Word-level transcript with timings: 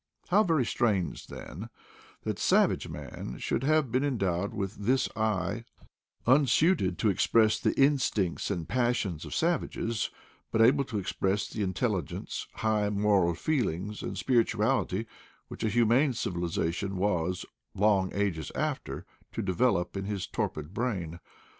How 0.29 0.41
very 0.41 0.65
strange, 0.65 1.27
then, 1.27 1.69
that 2.23 2.39
savage 2.39 2.87
man 2.89 3.37
should 3.37 3.63
have 3.63 3.91
been 3.91 4.03
endowed 4.03 4.51
with 4.51 4.73
this 4.73 5.07
eye 5.15 5.63
unstated 6.25 6.97
to 6.97 7.11
ex 7.11 7.27
press 7.27 7.59
the 7.59 7.79
instincts 7.79 8.49
and 8.49 8.67
passions 8.67 9.25
of 9.25 9.35
savages, 9.35 10.09
but 10.51 10.59
able 10.59 10.85
to 10.85 10.97
express 10.97 11.47
the 11.47 11.61
intelligence, 11.61 12.47
high 12.55 12.89
moral 12.89 13.35
feel 13.35 13.69
ings, 13.69 14.01
and 14.01 14.17
spirituality 14.17 15.05
which 15.49 15.63
a 15.63 15.69
humane 15.69 16.13
civilization 16.13 16.97
was, 16.97 17.45
long 17.75 18.11
ages 18.15 18.51
after, 18.55 19.05
to 19.33 19.43
develop 19.43 19.95
in 19.95 20.05
his 20.05 20.25
torpid 20.25 20.73
brain! 20.73 21.19